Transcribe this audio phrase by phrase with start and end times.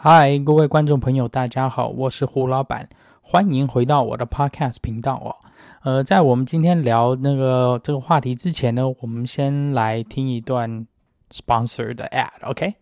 [0.00, 2.88] 嗨，各位观众朋友，大家好，我是胡老板，
[3.20, 5.34] 欢迎回到我的 Podcast 频道哦。
[5.82, 10.86] 呃，在我们今天聊那个这个话题之前呢，我们先来听一段
[11.32, 12.76] sponsor 的 ad，OK？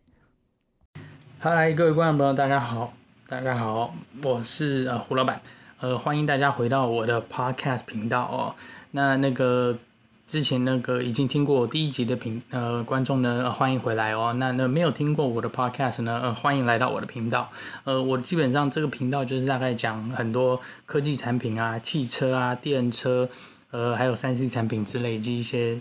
[1.39, 2.93] 嗨，各位观众朋友，大家好，
[3.27, 5.41] 大家好，我是呃胡老板，
[5.81, 8.55] 呃，欢迎大家回到我的 Podcast 频道哦。
[8.91, 9.79] 那那个。
[10.27, 14.35] 之前那个已经听过我第一集的频呃观众呢，呃，欢迎回来哦。
[14.39, 17.49] 那那没有听过我的 podcast 呢，呃，欢迎来到我的频道。
[17.85, 23.29] 呃，我基本上这个频道就是大概讲很多科技产品啊、汽车啊、电车，
[23.71, 25.79] 呃，还有三 C 产品之类及一些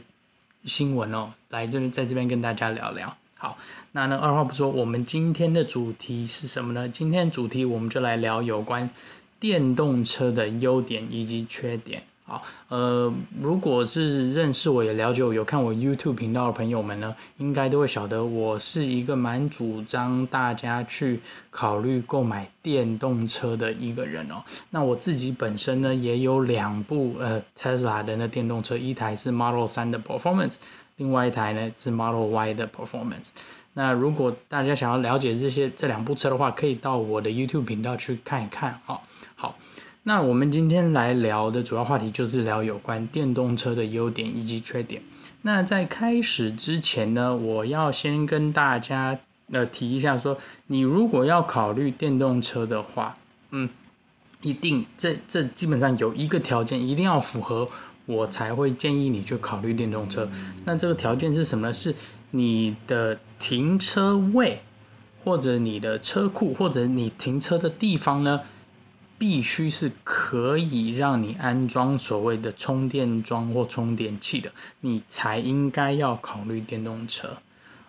[0.63, 3.18] 新闻哦，来这边在这边跟大家聊聊。
[3.34, 3.57] 好，
[3.93, 6.88] 那呢二话不说，我们今天的主题是什么呢？
[6.88, 8.88] 今天主题我们就来聊有关
[9.40, 12.04] 电动车的优点以及缺点。
[12.27, 21.20] 好，呃，如果是认识我也了解我有看我 YouTube 频道的朋友们呢，应该都会晓得我是一个蛮主张大家去
[21.51, 24.43] 考虑购买电动车的一个人哦。
[24.71, 30.55] 那我自己本身呢也有两部呃 Tesla 的那电动车，一台是 Model 3的 Performance，
[30.95, 33.27] 另外一台呢是 Model Y 的 Performance。
[33.73, 38.99] 那如果大家想要了解这些这两部车的话，可以到我的 YouTube 频道去看一看哦。
[39.35, 39.55] 好。
[40.07, 45.01] 那我们今天来聊的主要话题就是聊有关电动车的优点以及缺点。
[45.41, 49.17] 那在开始之前呢，我要先跟大家
[49.51, 53.15] 呃提一下说，你如果要考虑电动车的话，
[53.49, 53.67] 嗯，
[54.43, 57.67] 一定这这基本上有一个条件一定要符合，
[58.05, 60.29] 我才会建议你去考虑电动车。
[60.65, 61.73] 那这个条件是什么呢？
[61.73, 61.95] 是
[62.29, 64.61] 你的停车位，
[65.23, 68.41] 或者你的车库，或者你停车的地方呢？
[69.18, 77.30] 必须是可以让你安装所谓的充电桩或充电器的，你才应该要考虑电动车。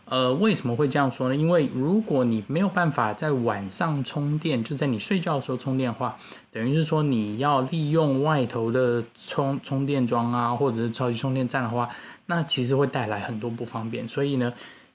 [0.09, 1.35] 呃，为什么会这样说呢？
[1.35, 6.17] 因为如果你没有办法在晚上充电，就在你睡觉的时候充电的话，
[6.53, 11.91] 等于是说你要利用外头的充充电桩啊，或者是超级充电站的话，
[12.27, 14.09] 那其实会带来很多不方便。
[14.09, 14.53] 所以呢，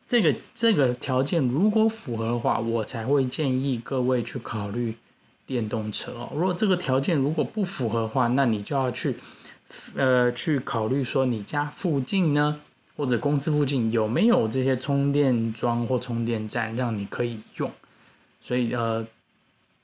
[0.08, 4.96] 这个这个条件如果符合的话，我才会建议各位去考虑。
[5.46, 9.18] 电动车哦，如果这个条件如果不符合的话，那你就要去，
[9.96, 12.62] 呃，去考虑说你家附近呢，
[12.96, 17.70] 或者公司附近有没有这些充电桩或充电站让你可以用。
[18.42, 19.06] 所以呃，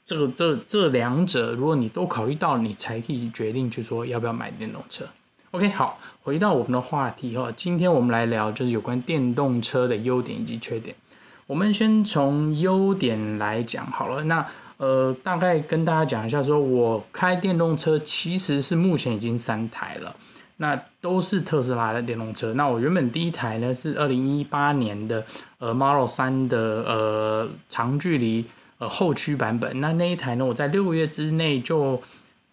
[0.06, 5.06] 这个这这两者如果你都考虑到，你才可以决定去说要不要买电动车。
[5.52, 10.96] OK，好，回到我们的话题哈，今天我们来聊就是有关电动车的优点以及缺点。
[11.46, 14.48] 我们先从优点来讲好了，那。
[14.78, 20.16] 呃，大概跟大家讲一下说，我开电动车其实是目前已经三台了，
[20.58, 22.54] 那都是特斯拉的电动车。
[22.54, 25.26] 那我原本第一台呢是二零一八年的
[25.58, 28.46] 呃 Model 3的呃长距离
[28.78, 32.00] 呃后驱版本，那那一台呢我在六个月之内就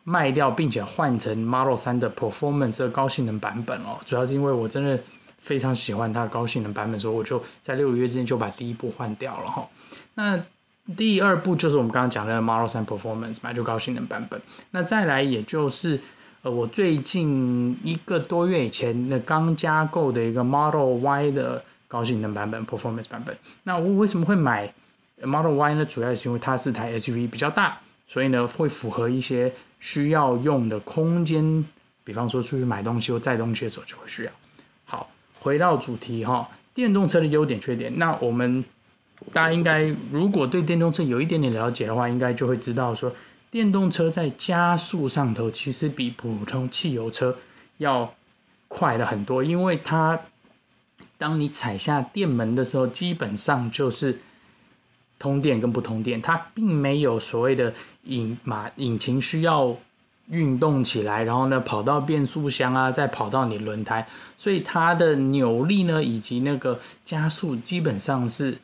[0.03, 3.99] 卖掉，并且换成 Model 3的 Performance 的高性能版本哦。
[4.05, 4.99] 主要是因为我真的
[5.39, 9.69] 非常喜欢它高性能版本，所以我就在六个月之内就把第一部换掉了哈。
[10.15, 10.39] 那
[10.97, 14.41] 第二部就是我们刚刚讲的 Model 3 Performance 嘛，就高性能版本。
[14.71, 15.99] 那再来也就是
[16.43, 23.35] 呃，我最近一个多月以前那刚加购的一个 Model Y 的高性能版本 Performance 版本。
[23.63, 24.71] 那我为什么会买
[25.23, 25.87] Model Y 呢？
[25.87, 29.51] 主要是因为它是台 SUV 比较大，所以呢会符合一些
[29.81, 31.65] 需要用的空间，
[32.05, 34.31] 比方说出去买东西或载东西的时候就会需要。
[34.85, 38.63] 好，回到主题哈，电动车的优点缺点，那我们。
[39.33, 43.13] 大家应该如果对电动车有一点点了解的话，应该就会知道说，
[43.51, 47.37] 电动车在加速上头其实比普通汽油车
[47.79, 48.15] 要
[48.69, 50.21] 快了很多，因为它
[51.19, 54.21] 当你踩下电门的时候，基本上就是
[55.19, 57.73] 通电跟不通电，它并没有所谓的
[58.05, 59.77] 引马引擎需要
[60.29, 64.07] 运动起来，然后呢跑到变速箱啊，再跑到你轮胎，
[64.39, 68.59] 所以它的扭力呢以及那个加速基本上是。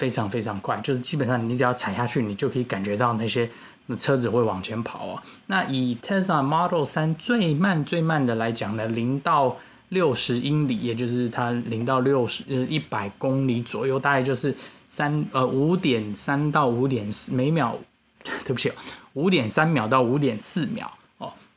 [0.00, 3.46] 非常非常快，就是基本上你只要踩下去，你就可以感觉到那些
[3.84, 5.22] 那车子会往前跑啊。
[5.46, 9.54] 那以 Tesla Model 3最慢最慢的来讲呢，零到
[9.90, 14.56] 六十英里，也就是它零到六十呃一百公里左右，大概就是
[14.88, 17.76] 三呃五点三到五点四每秒，
[18.46, 18.72] 对不起，
[19.12, 20.90] 五点三秒到五点四秒。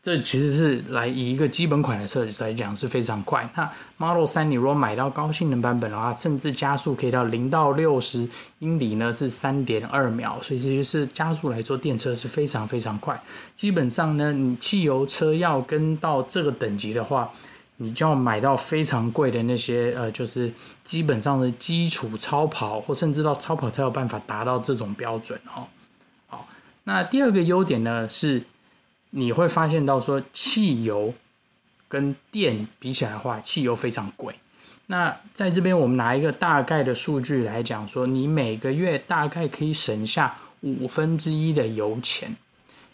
[0.03, 3.49] 这其实是来以一个基本款的车子来讲是非常快。
[3.55, 8.27] 那 Model 3你如果买到高性能版本的话，甚至加速可以到零到六十
[8.59, 13.17] 英里呢是三点二秒，所以其实是加速来做电车是非常非常快。
[13.55, 17.31] 基本上呢，你汽油车要跟到这个等级的话，
[17.77, 20.51] 你就要买到非常贵的那些呃，就是
[20.83, 25.63] 基本上的基础超跑，或甚至到超跑才有办法达到这种标准哦。
[26.27, 26.45] 好，
[26.83, 28.43] 那第二个优点呢是，
[29.15, 31.13] 你会发现到说汽油
[31.87, 34.33] 跟电比起来的话，汽油非常贵。
[34.87, 42.35] 那在这边我们拿一个大概的数据来讲说，你每个月大概可以省下五分之一的油钱。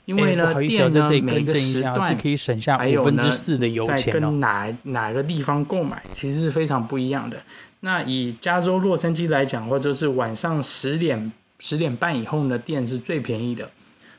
[0.06, 7.42] 因为呢，欸、电呢每个时段是可以省下五分之四的油钱，在跟哪哪个地方购买，其实是非常不一样的。
[7.82, 13.70] 那以加州洛杉矶来讲，或者是晚上十点十点半以后呢，电是最便宜的。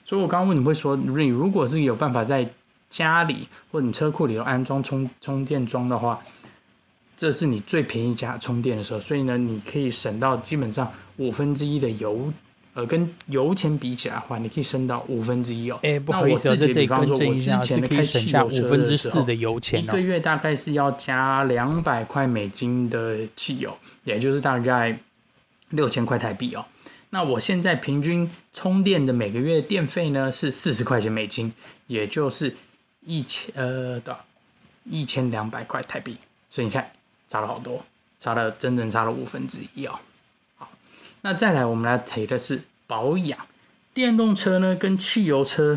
[0.04, 2.48] 所以我刚刚问你会说，你如果是有办法在
[2.88, 6.20] 家里或者你车库里头安装充充电桩的话，
[7.16, 9.00] 这是你最便宜加充电的时候。
[9.00, 12.32] 所以呢，你可以省到基本上五分之一的油。
[12.72, 15.78] 呃，跟油钱比起来的话，你可以省到五分之一哦。
[15.82, 19.82] 哎，不好意思，在这里更正一下，是可以省下五分之四的油钱哦。
[19.82, 24.96] 一个月大概是要加两百块美金的汽油，也就是大概
[25.70, 26.64] 六千块台币哦。
[27.10, 31.52] 那我现在平均充电的每个月电费呢是四十块钱美金，
[31.88, 32.56] 也就是
[33.04, 34.16] 一千呃的
[34.84, 36.16] 一千两百块台币。
[36.50, 36.90] 所以你看，
[37.28, 37.84] 差了好多，
[38.18, 39.98] 差了整整差了五分之一哦。
[41.22, 43.38] 那再来，我们来提的是保养。
[43.92, 45.76] 电动车呢，跟汽油车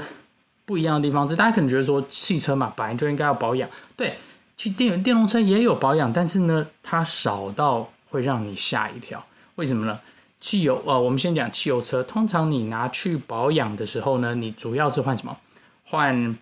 [0.65, 3.69] 不一样的地方是，大家可能觉得说，汽车嘛，本来就应该要保养。
[3.97, 4.17] 对，
[4.55, 9.25] 其实电电动车也有保养，但是呢，它少到会让你吓一跳。
[9.55, 9.99] 为什么呢？
[10.43, 12.03] 汽油，呃，我们先讲汽油车。
[12.03, 15.37] 通常你拿去保养的时候呢，你主要是换什么？
[15.85, 16.37] 换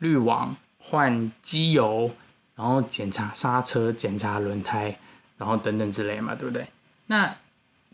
[0.00, 2.10] 滤网、换机油，
[2.56, 4.98] 然后检查刹车、检查轮胎，
[5.38, 6.66] 然后等等之类嘛，对不对？
[7.06, 7.36] 那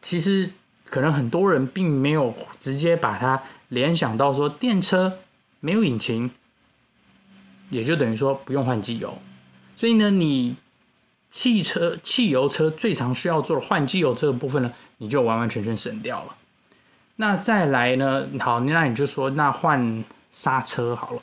[0.00, 0.50] 其实
[0.87, 5.19] 可能很多人并没有直接把它联想到说，电车
[5.60, 6.31] 没有引擎，
[7.69, 9.19] 也就等于说不用换机油。
[9.76, 10.56] 所以呢，你
[11.31, 14.72] 汽车、汽油车最常需要做的换机油这个部分呢，
[15.02, 16.37] 你就完完全全省掉了。
[17.16, 21.20] 那再来呢，好，那你就说那换刹车好了。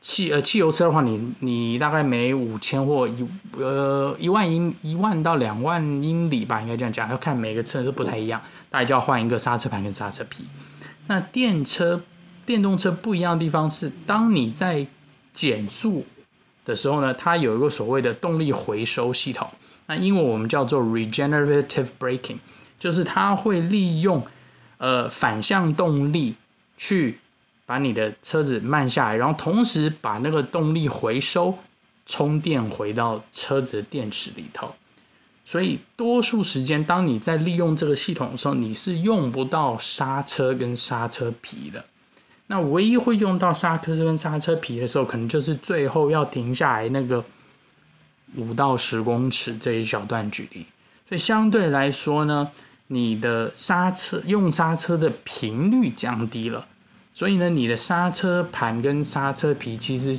[0.00, 3.26] 汽呃汽油车的话，你你大概每五千或一
[3.58, 8.40] 呃一万英一万到两万英里吧，应该这样讲，要看每个车都不太一样，
[8.70, 10.44] 大概就要换一个刹车盘跟刹车皮。
[11.08, 12.00] 那电车
[12.46, 14.86] 电动车不一样的地方是，当你在
[15.32, 16.06] 减速
[16.64, 19.50] 的时候呢，它有一个所谓的动力回收系统，
[19.86, 22.38] 那英文我们叫做 regenerative braking，
[22.78, 24.26] 就是它会利用
[24.78, 26.34] 呃反向动力
[26.76, 27.18] 去。
[27.66, 31.56] 把你的车子慢下来，然后同时把那个动力回收，
[32.04, 34.74] 充电回到车子的电池里头。
[35.46, 41.82] 所以多数时间，当你在利用这个系统的时候，你是用不到刹车跟刹车皮的。
[42.48, 47.24] 那唯一会用到刹车跟刹车皮的时候，可能就是最后要停下来那个
[48.36, 50.66] 五到十公尺这一小段距离。
[51.08, 52.50] 所以相对来说呢，
[52.86, 56.66] 你的刹车用刹车的频率降低了。
[57.12, 60.18] 所以呢，你的刹车盘跟刹车皮其实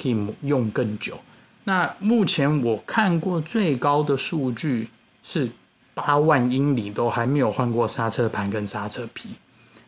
[0.00, 1.18] 可以用更久。
[1.64, 4.88] 那目前我看过最高的数据
[5.22, 5.50] 是
[5.92, 9.30] 八万英里都还没有换过刹车盘跟刹车皮。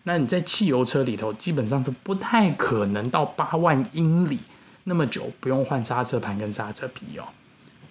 [0.02, 4.38] 那你在汽油车里头基本上是不太可能到八万英里
[4.90, 7.25] 那么久不用换刹车盘跟刹车皮哦。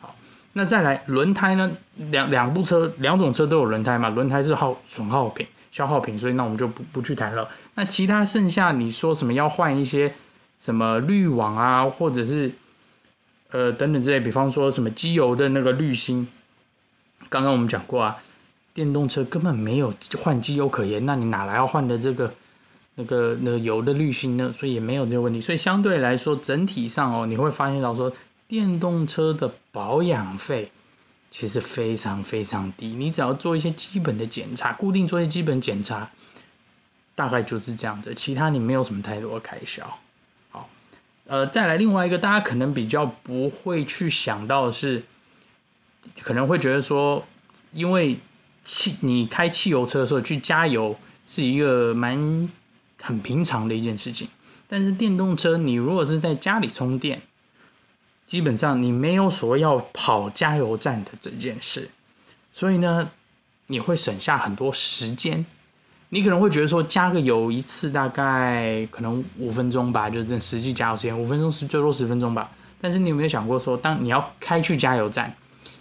[0.02, 0.14] 好，
[0.54, 1.72] 那再来轮胎呢？
[2.12, 4.10] 两两部车两种车都有轮胎嘛？
[4.10, 5.48] 轮胎是耗损耗品。
[5.72, 7.48] 消耗品，所以那我们就不不去谈了。
[7.76, 10.12] 那其他剩下你说什么要换一些
[10.58, 12.52] 什么滤网啊，或者是
[13.52, 16.28] 呃等等之类，比方说什么机油的那个滤芯，
[17.30, 18.18] 刚刚我们讲过啊，
[18.74, 22.34] 电动车根本没有换机油可言，那你哪来要换的这个
[23.00, 24.54] 那个那个油的滤芯呢？
[24.60, 25.40] 所以也没有这个问题。
[25.40, 28.12] 所以相对来说，整体上哦，你会发现到说
[28.46, 30.72] 电动车的保养费。
[31.32, 36.10] 其实非常非常低，你只要做一些基本的检查，固定做一些基本检查，
[37.14, 38.12] 大概就是这样子。
[38.16, 40.00] 其他你没有什么太多的开销。
[40.50, 40.68] 好，
[41.28, 45.04] 呃，再来另外一个，大家可能比较不会去想到的是，
[46.20, 47.24] 可能会觉得说，
[47.74, 48.18] 因为
[48.64, 52.50] 汽你开汽油车的时候去加油是一个蛮
[53.02, 54.28] 很平常的一件事情，
[54.68, 57.22] 但是电动车你如果是在家里充电。
[58.26, 61.90] 基本上你没有所谓要跑加油站的这件事，
[62.54, 63.10] 所以呢，
[63.66, 65.44] 你会省下很多时间。
[66.10, 72.52] 你可能会觉得说加个油一次大概可能五分钟吧，就是实际加油时间五分钟是最多十分钟吧。
[72.80, 75.36] 但是你有没有想过说，当你要开去加油站，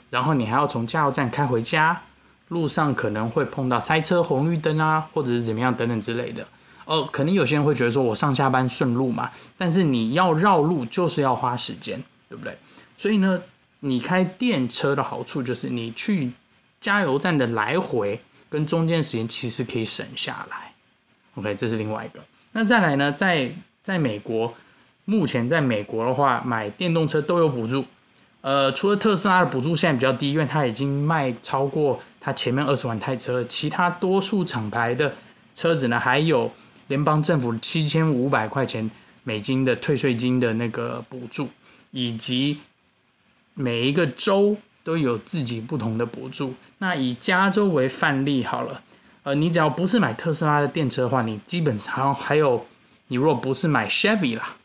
[0.08, 2.00] 然后你还要从加油站开回家，
[2.48, 6.48] 路上可能会碰到塞车、红绿灯啊，或者是怎么样等等之类的。
[6.88, 12.02] 哦，可能有些人会觉得说我上下班顺路嘛，但是你要绕路就是要花时间。
[12.30, 12.54] 对不对？
[12.98, 13.40] 所以呢，
[13.80, 16.30] 你开电车的好处就是你去
[16.78, 20.74] 加油站的来回跟中间时间其实可以省下来。
[21.36, 22.22] OK，这是另外一个。
[22.52, 23.50] 那再来呢，在
[23.82, 24.52] 在美国，
[25.06, 27.82] 目前在美国的话，买电动车都有补助。
[28.42, 35.14] 呃，除了特斯拉的补助现在比较低，因为它已经卖超过它前面二十万台车，其他多数厂牌的
[35.54, 36.52] 车子呢，还有
[36.88, 38.90] 联邦政府七千五百块钱
[39.22, 41.48] 美金的退税金的那个补助，
[41.92, 42.58] 以及
[43.54, 46.54] 每一个州都有自己不同的补助。
[46.78, 48.82] 那以加州为范例好了，
[49.22, 52.66] 呃，你只要不是买特斯拉的电车的话，你基本上还有，
[53.06, 54.56] 你如果不是买 Chevy 啦。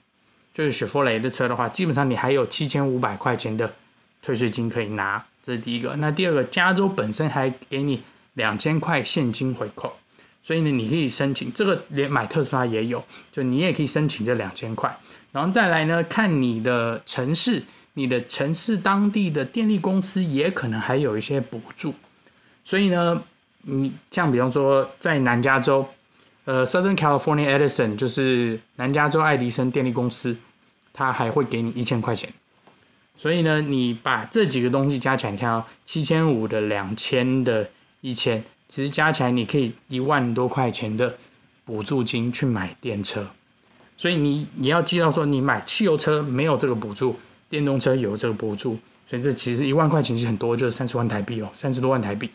[0.53, 3.73] 就是雪佛雷的车的话，基本上你还有七千五百块钱的
[4.21, 5.95] 退税金可以拿，这是第一个。
[5.95, 8.03] 那第二个，加州本身还给你
[8.33, 9.97] 两千块现金回扣，
[10.43, 14.95] 所以呢，你可以申请这个，连买特斯拉也有，就你也可以申请这两千块。
[15.31, 21.95] 然后再来呢，看你的城市，你的城市当地的电力公司也可能还有一些补助。
[22.65, 23.23] 所以呢，
[23.61, 25.87] 你像比方说在南加州。
[26.45, 30.35] 呃，Southern California Edison 就是南加州爱迪生电力公司，
[30.91, 32.29] 它还会给你一千块钱。
[33.15, 37.69] 所以呢，你把这几个东西加起来，你看，七千五的、两千的、
[38.01, 38.43] 一千，
[38.73, 41.15] 其实加起来你可以一万多块钱的
[41.63, 43.23] 补助金去买电车。
[43.95, 47.15] 所以你你要记到说，你买汽油车没有这个补助，
[47.47, 52.31] 电动车有这个补助，所以这其实一万块钱其实很多，就是三十万台币哦，三十多万台币。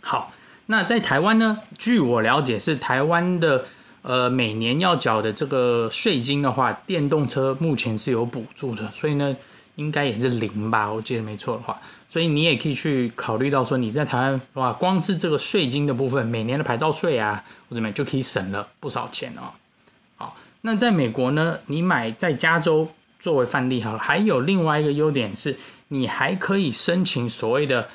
[0.00, 0.32] 好。
[0.66, 1.58] 那在台湾呢？
[1.76, 3.64] 据我了解，是台湾的
[4.02, 9.36] 呃每年要缴的这个税金的话，电动车目前是有补助的，所以呢，
[9.76, 10.92] 应该也是零吧？
[10.92, 19.52] 我记得没错的话，所以你也可以去考虑到说，你在台湾哇，光是这个税金的部分，每年的牌照税啊，或者怎么样就可以省了不少钱哦。
[20.16, 22.88] 好，那在美国呢，你买在加州
[23.18, 25.56] 作为范例好了，还有另外一个优点是，
[25.88, 27.88] 你还可以申请所谓的。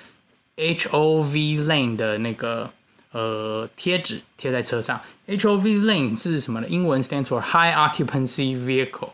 [0.59, 2.71] HOV lane 的那个
[3.11, 6.67] 呃贴纸贴在车上，HOV lane 是什么呢？
[6.67, 9.09] 英文 stands for High Occupancy Vehicle。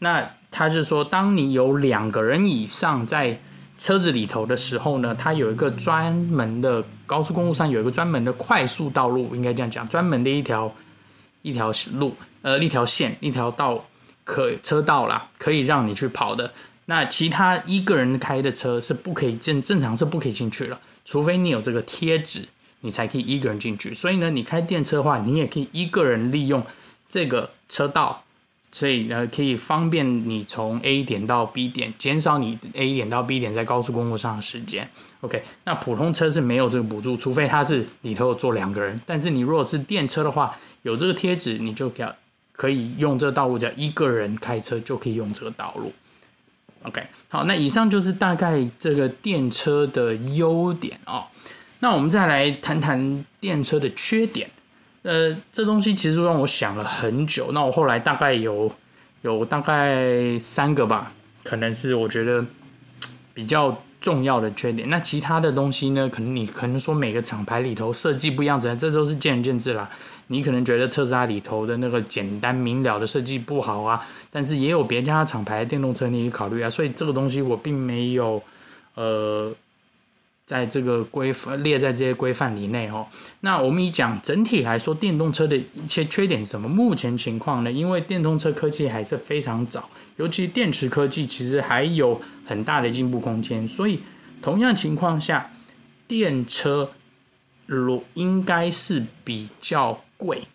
[0.00, 3.40] 那它是说，当你有两个人以上在
[3.76, 10.72] 车子里头的时候呢，它有一个专门的高速公路上有一个专门的快速道路，应该这样讲，专门的一条
[11.42, 13.84] 一条路，呃，一条线，一条道
[14.22, 16.52] 可车道啦，可以让你去跑的。
[16.84, 22.46] 那其他一个人开的车是不可以正正常是不可以进去了，除非你有这个贴纸，
[22.82, 23.92] 你才可以一个人进去。
[23.92, 26.64] 所以呢，你开电车的话，你也可以一个人利用
[27.08, 28.22] 这个车道，
[28.74, 34.90] 所以呢可以方便你从 A 点到 B 点，减少你 A 点到 B 点在高速公路上的时间。
[35.20, 39.00] OK，那普通车是没有这个补助，除非它是里头坐两个人。
[39.06, 42.16] 但是你如果是电车的话，有这个贴纸，你就可
[42.50, 45.92] 可以用这个道路，叫一个人开车就可以用这个道路。
[46.82, 51.26] OK，好，那以上就是大概这个电车的优点哦。
[51.78, 54.50] 那我们再来谈谈电车的缺点。
[55.04, 57.50] 呃，这东西其实让我想了很久。
[57.52, 58.72] 那我后来大概有
[59.20, 62.42] 有大概三个吧，可能是我觉得
[63.34, 64.88] 比较重要的缺点。
[64.88, 69.88] 那其他的东西呢，可能你可能说每个厂牌里头设计不一样，这这都是见仁见智啦。
[70.28, 78.42] 你可能觉得特斯拉里头的那个简单明了的设计不好啊，但是也有别家厂牌的电动车你也考虑啊，所以这个东西我并没有，
[78.94, 79.52] 呃，
[80.46, 83.06] 在这个规范列在这些规范里内哦。
[83.40, 86.68] 那我们以讲整体来说，电动车的一些缺点是什么？
[86.68, 94.00] 目前情况呢，因为电动车科技还是非常早，尤其电池科技其实还有很大的进步空间，所以
[94.40, 95.50] 同样情况下，
[96.06, 96.90] 电车
[97.66, 100.00] 如应该是比较。
[100.16, 100.46] 贵，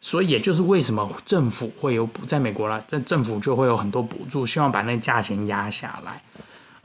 [0.00, 6.22] 所以也就是为什么政府会有补，在美国啦，在政府就会有很多补助，希望把那价钱压下来。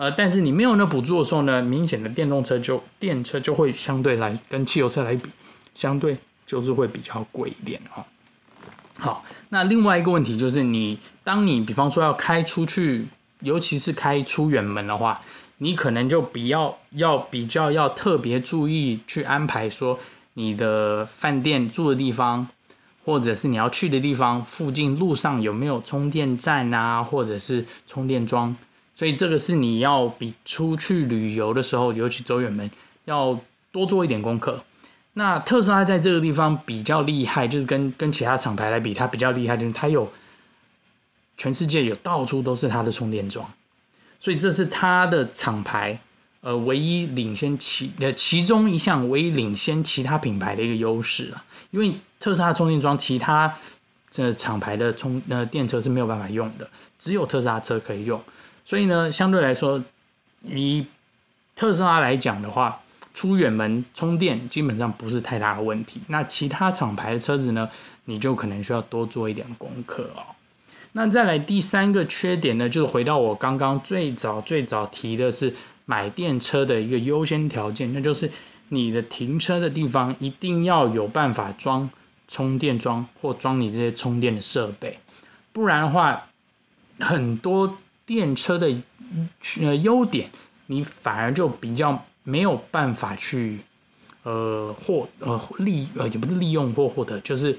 [0.03, 5.29] 呃，但是你没有那补助的时候呢，明显的电动车就电车就会相对来跟汽油车来比，
[5.73, 8.05] 相对就是会比较贵一点哈。
[8.99, 13.07] 好，那另外一个问题就是你，当你比方说要开出去，
[13.39, 15.21] 尤其是开出远门的话，
[15.59, 19.97] 你可能就比较要比较要特别注意去安排说。
[20.33, 22.49] 你的饭店住的地方，
[23.05, 28.53] 或者是你要去的地方附近路上有没有充电站啊，或者是充电桩？
[28.95, 32.69] 所以这个是你要比出去旅游的时候，尤其走远门，
[33.05, 33.39] 要
[33.71, 34.63] 多做一点功课。
[35.13, 40.11] 那特斯拉在这个地方比较厉害，就是跟跟其他厂牌来比，它比较厉害，就是它有
[41.37, 43.51] 全世界有到处都是它的充电桩，
[44.19, 45.99] 所以这是它的厂牌。
[46.41, 53.55] 呃，唯一领先其呃其中一项唯一领先其他品牌的一个优势啊，因为特斯拉充电桩，其他
[54.11, 56.69] 这厂牌的充呃电车是没有办法用的，
[56.99, 58.21] 只有特斯拉车可以用。
[58.65, 59.83] 所以呢，相对来说，
[60.43, 60.85] 以
[61.55, 62.81] 特斯拉来讲的话，
[63.13, 66.01] 出远门充电基本上不是太大的问题。
[66.07, 67.69] 那其他厂牌的车子呢，
[68.05, 70.23] 你就可能需要多做一点功课哦。
[70.93, 75.53] 那再来第三个缺点呢，就是回到我刚刚最早最早提的是
[75.85, 78.31] 买电车的一个优先条件，那就是
[78.69, 81.89] 你的停车的地方一定要有办法装
[82.27, 84.99] 充电桩或装你这些充电的设备，
[85.51, 86.27] 不然的话，
[86.99, 87.77] 很多
[88.13, 88.67] 电车的
[89.61, 90.29] 呃优点，
[90.67, 93.59] 你反而就比较没有办法去
[94.23, 97.57] 呃获呃利呃也不是利用或获得，就是。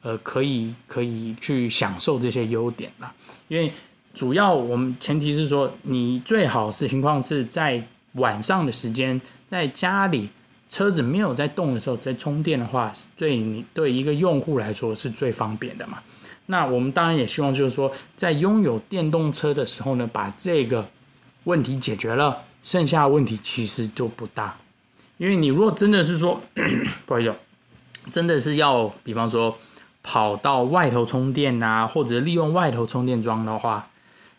[0.00, 3.12] 呃，可以可以去享受这些优点啦，
[3.48, 3.72] 因为
[4.14, 10.28] 主要我们前提是说，你最好是情况是在晚上的时间，在家里
[10.68, 15.98] 车子没有在动的时候在充电的话，对你对一个用户来说是最方便的嘛。
[16.50, 20.88] 那我们当然也希望就是说，在拥有电动车的时候呢，把这个
[21.44, 24.58] 问题解决了，剩下的问题其实就不大。
[25.16, 26.42] 因为你如果真的是说，
[27.06, 27.32] 不好意思，
[28.10, 29.56] 真的是要，比方说。
[30.00, 33.90] 跑到外头充电啊，或者利用外头充电桩的话，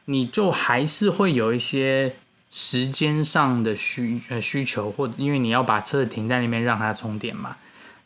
[0.05, 2.15] 你就还是会有一些
[2.49, 7.57] 时间上的需呃需求，或者因为你要把车子停在那边让它充电嘛。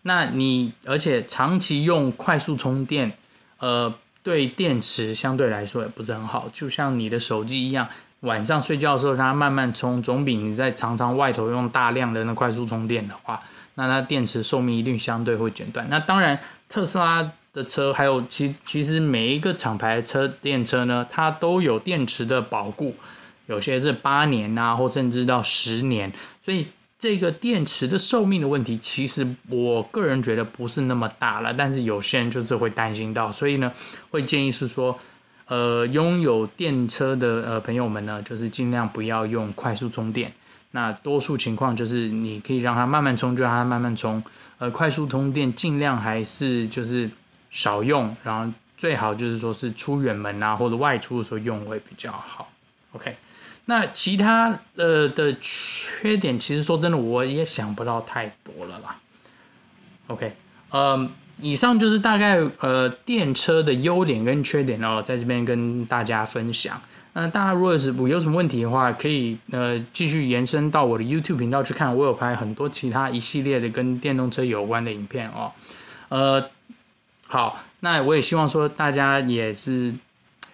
[0.02, 3.18] 那你而且长期用快速充电，
[3.64, 6.50] 呃，对电池相对来说也不是很好。
[6.52, 7.88] 就像你的手机一样，
[8.20, 13.40] 晚上睡觉的时候它慢慢充，总比你在常常外头用大量的那快速充电的话，
[13.76, 15.88] 那它电池寿命一定相对会减短。
[15.90, 17.32] 那当然，特斯拉。
[17.54, 22.96] 的车还有其其实每一个厂牌车电车呢，它都有电池的保固，
[23.46, 26.66] 有些是八年啊，或甚至到十年，所以
[27.04, 33.70] 这个电池的寿命的问题，其实我个人觉得不是那么大了，但是有些人就是会担心到，所以呢，
[34.10, 34.98] 会建议是说，
[35.48, 40.32] 呃，拥有电车的呃朋友们呢，就是尽量不要用快速充电，
[40.72, 44.24] 那多数情况就是你可以让它慢慢充，就让它慢慢充，
[44.58, 47.12] 呃，快速充电尽量还是就是。
[47.56, 52.52] 少用，然后最好就是说是出远门啊，或者外出的时候用会比较好。
[52.94, 53.16] OK，
[53.66, 59.00] 那其他呃的缺点，其实说真的，我也想不到太多了啦。
[60.08, 60.34] OK，
[60.70, 66.82] 呃，以上就是大概呃电车的优点跟缺点哦，在这边跟大家分享。
[67.14, 75.52] 那大家如果是有什么问题的话，可以呃继续延伸到我的 YouTube 频道去看，我有拍很多其他一系列的跟电动车有关的影片哦，
[76.10, 76.50] 呃。
[77.26, 79.92] 好，那我也希望说大家也是，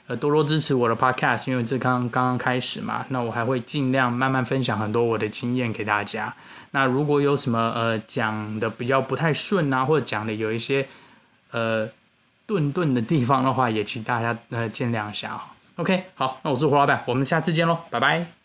[0.09, 3.05] 呃，多多支持我的 podcast，因为这刚刚刚开始嘛。
[3.09, 6.35] 那我还会尽量慢慢分享很多我的经验给大家。
[6.71, 10.87] 那如果有什么呃讲的比较不太顺啊，或者讲的有一些
[11.51, 11.87] 呃
[12.47, 15.45] 顿顿的地方的话，也请大家呃见谅一下啊。
[15.75, 18.38] OK，好，那我是胡老板，我们下次见喽，拜拜。